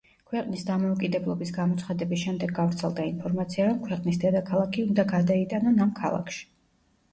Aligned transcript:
ქვეყნის 0.29 0.63
დამოუკიდებლობის 0.69 1.53
გამოცხადების 1.57 2.21
შემდეგ 2.23 2.55
გავრცელდა 2.61 3.07
ინფორმაცია, 3.11 3.69
რომ 3.69 3.79
ქვეყნის 3.85 4.19
დედაქალაქი 4.27 4.89
უნდა 4.89 5.09
გადაიტანონ 5.15 5.89
ამ 5.89 5.97
ქალაქში. 6.05 6.45